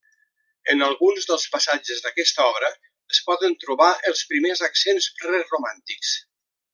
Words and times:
En 0.73 0.79
algun 0.85 1.19
dels 1.31 1.43
passatges 1.55 2.01
d'aquesta 2.05 2.47
obra 2.53 2.71
es 3.15 3.21
poden 3.29 3.55
trobar 3.67 3.91
els 4.13 4.23
primers 4.33 4.67
accents 4.73 5.11
preromàntics. 5.21 6.15